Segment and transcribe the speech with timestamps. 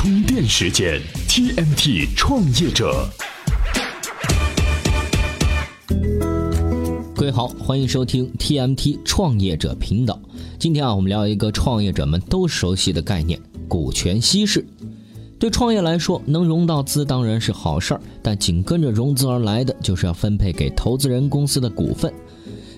[0.00, 3.08] 充电时间，TMT 创业者。
[7.16, 10.16] 各位好，欢迎收听 TMT 创业者频道。
[10.56, 14.64] 今天啊，我们聊一个创业者们都熟悉的概念——股权稀释。
[15.36, 22.14] 对创业来说，能融到资当然是好事儿，但紧跟着融资而来的就是要分配给投资人公司的股份。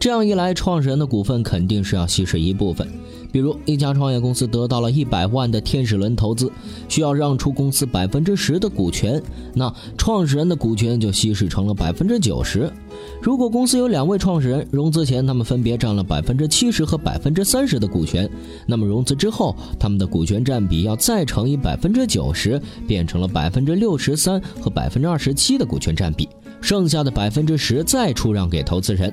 [0.00, 2.88] 这样一来，创始人的股份肯定是要稀释一部分。
[3.34, 6.48] 比如，一家创业公司得到了一百万的天使轮投资，
[6.88, 9.20] 需要让出公司百分之十的股权，
[9.52, 12.72] 那创始人的股权就稀释成了百分之九十。
[13.20, 18.30] 如果公司有两位创始人，融资前他们分别占了百分之七十和百分之三十的股权，
[18.68, 26.28] 那么融资之后，他们的股权占比要再乘以百分之九十，变成了百分之六十三和百分之二十七的股权占比，
[26.60, 29.12] 剩下的百分之十再出让给投资人。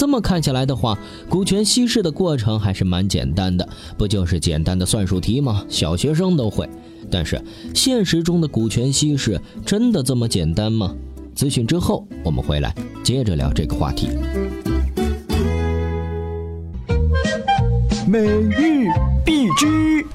[0.00, 3.68] 这么看起来的话，股权稀释的过程还是蛮简单的，
[3.98, 5.62] 不就是简单的算术题吗？
[5.68, 6.66] 小学生都会。
[7.10, 7.38] 但是
[7.74, 10.94] 现实中的股权稀释真的这么简单吗？
[11.36, 14.08] 咨询之后，我们回来接着聊这个话题。
[18.08, 18.86] 每日
[19.22, 20.06] 必知。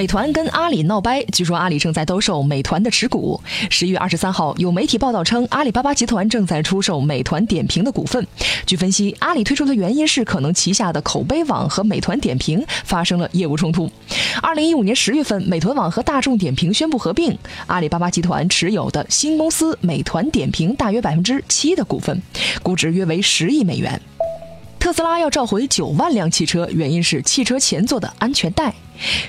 [0.00, 3.38] 美团跟阿里闹掰，据说阿里正在兜售美团的持股。
[3.68, 8.26] 十一月二十三号，有媒体报道称，阿里巴巴集团正在出售美团点评的股份。
[8.64, 13.90] 据分析，阿里推出的原因是可能旗下的口碑网和美团点评发生了业务冲突。
[14.40, 22.22] 二零一五年十月份，美团网和大众点评宣布合并，阿里巴巴集团持有的新公司美团点评大约百分之七的股份，
[22.62, 24.00] 估值约为十亿美元。
[24.78, 28.72] 特斯拉要召回九万辆汽车，原因是汽车前座的安全带。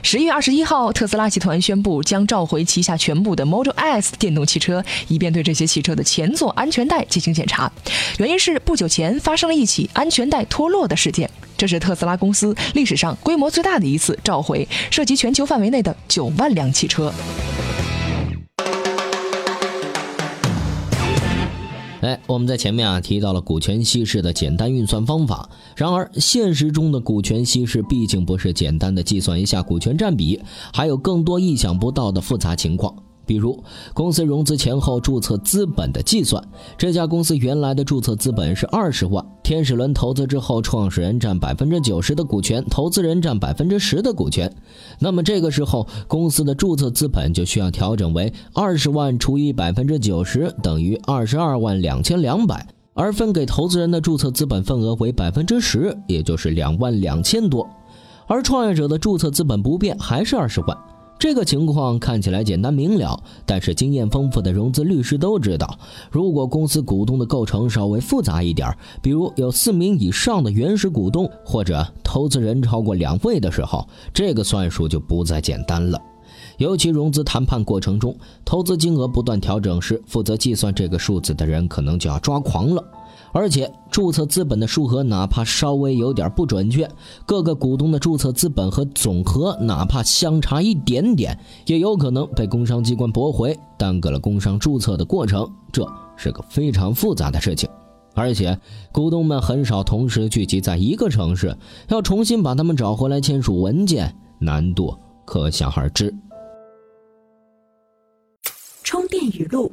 [0.04, 7.72] 十一月二十一号，特斯拉集团宣布将召回旗下全部的 Model S 电动汽车，以便对这些汽车的前座安全带进行检查。
[8.18, 17.14] 原因是不久前发生了一起安全带脱落的事件，这是特斯拉公司历史上规模最大的一次召回，涉及全球范围内的九万辆汽车。
[22.02, 25.50] 哎，我们在前面啊提到了股权稀释的简单运算方法。
[25.76, 30.42] 然而，现实中的股权稀释毕竟不是简单的计算一下股权占比，
[30.74, 32.96] 还有更多意想不到的复杂情况。
[33.26, 36.44] 比如，公司融资前后注册资本的计算。
[36.78, 44.54] 这家公司原来的注册资本是二十万，天使轮投资之后，创始人占百分之九十的股权，投资人占百分之十的股权。
[45.00, 57.70] 那么这个时候，公司的注册资本就需要调整为二十万除以百分之九十等于二十二万两千两百，而分给投资人的注册资本份额为百分之十，也就是两万两千多。
[58.28, 60.78] 而创业者的注册资本不变，还是二十万。
[61.22, 65.78] 这个情况看起来简单明了，但是经验丰富的融资律师都知道，
[66.10, 76.02] 如果公司股东的构成稍微复杂一点，比如有四名以上的原始股东，或者投资人超过两位的时候，这个算术就不再简单了。
[76.58, 82.84] 尤其融资谈判过程中，投资金额不断调整时，负责计算这个数字的人可能就要抓狂了。
[83.34, 86.90] 而且注册资本的数额哪怕稍微有点不准确，
[87.26, 95.50] 各个股东的注册资本和总和哪怕相差一点点，也有可能被工商机关驳回，耽搁了工商注册的过程。
[95.72, 95.88] 这
[96.18, 97.70] 是个非常复杂的事情，
[98.16, 98.60] 而且
[98.92, 101.56] 股东们很少同时聚集在一个城市，
[101.88, 106.14] 要重新把他们找回来签署文件，难度可想而知。
[109.22, 109.72] 语录。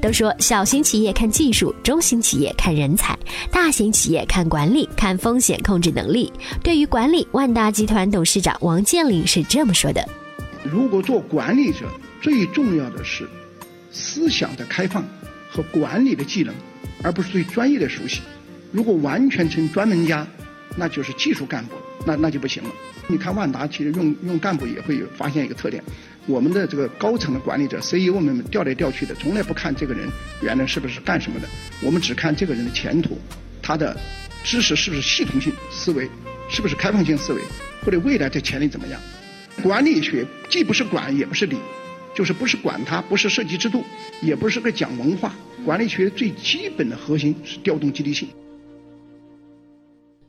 [0.00, 3.18] 都说小型企业看技术，中型企业看人才，
[3.50, 6.32] 大型企业看管理，看风险控制能力。
[6.62, 10.08] 对于管理，万达集团董事长王健林是这么说的
[10.62, 11.86] ：“如果做管理者，
[12.22, 13.28] 最重要的是
[13.90, 15.04] 思想的开放
[15.50, 16.54] 和管理的技能，
[17.02, 18.20] 而不是对专业的熟悉。
[18.70, 20.24] 如果完全成专门家，
[20.76, 21.74] 那就是技术干部，
[22.04, 22.70] 那那就不行了。
[23.08, 25.82] 你看万达其实用用干部也会有发现一个特点。”
[26.26, 30.08] 我们的这个高层的管理者 CEO 们调来调去的，从来不看这个人
[30.42, 31.48] 原来是不是干什么的，
[31.82, 33.16] 我们只看这个人的前途，
[33.62, 33.96] 他的
[34.42, 36.10] 知识是不是系统性思维，
[36.50, 37.42] 是不是开放性思维，
[37.84, 39.00] 或者未来的潜力怎么样。
[39.62, 41.56] 管理学既不是管也不是理，
[42.14, 43.84] 就是不是管它，不是设计制度，
[44.20, 45.32] 也不是个讲文化。
[45.64, 48.28] 管理学最基本的核心是调动积极性。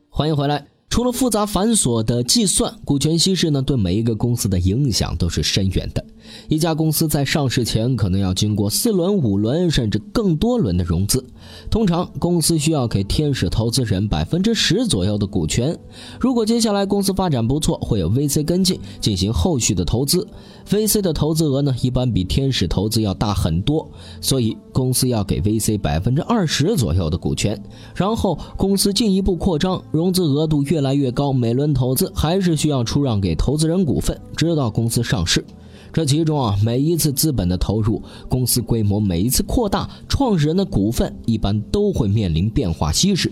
[0.10, 0.77] 欢迎回来。
[0.98, 6.04] 除了复杂繁琐的计算，股权稀释呢，对每一个公司的影响都是深远的。
[6.50, 11.24] 一家公司在上市前可能要经过四轮、五轮甚至更多轮的融资。
[11.70, 15.78] 通常，公司需要给天使投资人百分之十左右的股权。
[16.20, 20.28] 如果接下来公司发展不错，会有 VC 跟进进行后续的投资。
[20.68, 23.88] VC 的投资额呢，一般比天使投资要大很多，
[24.20, 27.62] 所以公司要给 VC 百分之二十左右的股权。
[27.94, 35.44] 然后公司进一步扩张，融资额度越来来越高，每轮投资还是需要出让给投资人股份，直到公司上市。
[35.92, 43.30] 这其中啊，每一次资本的投入，公司规模每一次扩大，创始人的股份一般都会面临变化稀释。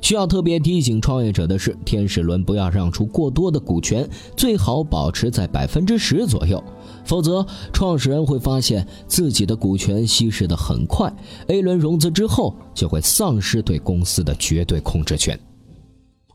[0.00, 6.62] 需要特别提醒创业者的是，天使轮不要让出过多的股权，最好保持在百分之十左右，
[7.04, 11.12] 否则创始人会发现自己的股权稀释的很快
[11.46, 15.38] ，A 轮融资之后就会丧失对公司的绝对控制权。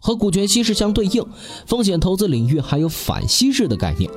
[0.04, 1.26] 和股权稀释相对应，
[1.66, 4.12] 风险投资领域还有反稀释的概念。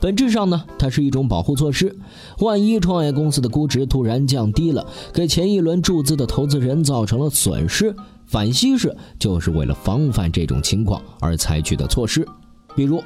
[0.00, 1.94] 本质上呢，它是一种保护措施。
[2.38, 7.94] 万一创业公司的估值突然降低了，给前一轮注资的投资人造成了损失，
[8.24, 12.26] 反稀释就是为了防范这种情况而采取的措施。
[12.74, 13.04] 比如，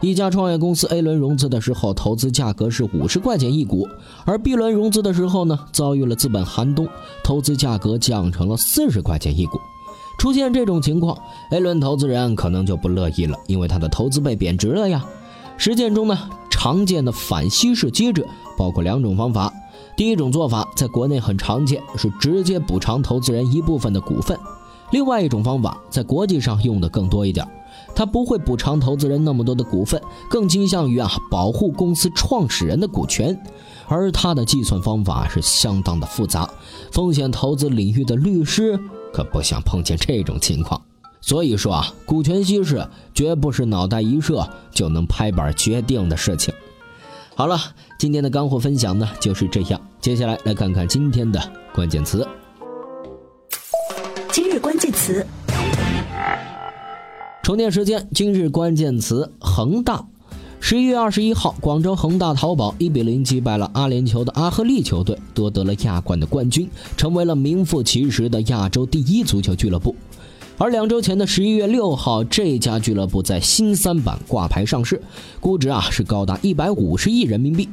[0.00, 3.88] 一家创业公司 A 轮融资的时候，投资价格是五十块钱一股，
[4.24, 6.88] 而 B 轮融资的时候呢，遭遇了资本寒冬，
[7.24, 9.58] 投资价格降成了四十块钱一股。
[10.22, 11.18] 出现这种情况
[11.50, 15.04] ，A 轮投资人可能就不乐意了，因为他的投资被贬值了呀。
[15.58, 16.16] 实践中呢，
[16.48, 18.24] 常见的反稀释机制
[18.56, 19.52] 包括两种方法。
[19.96, 24.38] 第一种做法在国内很常见，是直接补偿投资人一部分的股份；
[24.92, 27.44] 另外一种方法在国际上用的更多一点，
[27.92, 33.36] 它不会补偿投资人那么多的股份，更倾向于啊保护公司创始人的股权，
[33.88, 36.48] 而它的计算方法是相当的复杂，
[36.92, 38.78] 风险投资领域的律师。
[39.12, 40.80] 可不想碰见这种情况，
[41.20, 46.52] 所以说啊，股权稀释绝不是脑袋一热就能拍板决定的事情。
[47.34, 47.58] 好了，
[47.98, 51.40] 今天的干货分享呢就是这样，接下来来看看今天的
[51.74, 52.26] 关键词。
[54.30, 55.26] 今日关键词，
[57.42, 60.04] 充电时间，今日关键词：恒大。
[60.64, 69.96] 十一月二十一号，广州恒大淘宝一比零击败了阿联酋的阿赫利球队，夺得了亚冠的冠军，成为了名副其实的亚洲第一足球俱乐部。
[70.58, 75.02] 而两周前的十一月六号，这家俱乐部在新三板挂牌上市，
[75.40, 77.68] 估值啊是高达一百五十亿人民币。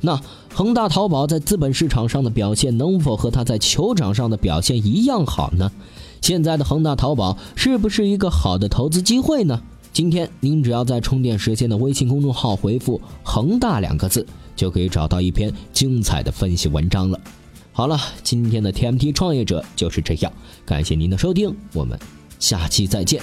[0.00, 0.18] 那
[0.54, 5.70] 恒大淘宝在资本市场上的表现，能否和他在球场上的表现一样好呢？
[6.22, 9.60] 现在的恒大淘宝是不是一个好的投资机会呢？
[9.92, 17.20] 今天您只要在充电时间的微信公众号回复“恒大”两个字，就可以找到一篇精彩的分析文章了。
[17.72, 20.32] 好了，今天的 TMT 创业者就是这样，
[20.64, 21.98] 感谢您的收听，我们
[22.38, 23.20] 下期再见。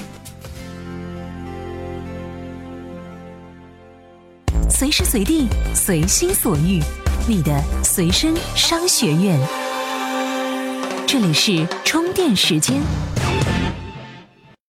[4.70, 6.82] 随时随地，随心所欲，
[7.28, 9.40] 你的随身商学院。
[11.08, 12.82] 这里是充电时间。